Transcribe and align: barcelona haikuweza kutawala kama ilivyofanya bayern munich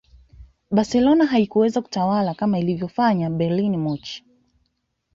barcelona 0.71 1.25
haikuweza 1.25 1.81
kutawala 1.81 2.33
kama 2.33 2.59
ilivyofanya 2.59 3.29
bayern 3.29 3.77
munich 3.77 4.23